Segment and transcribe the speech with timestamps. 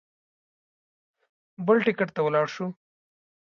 [1.65, 2.67] بل ټکټ ته ولاړ شو.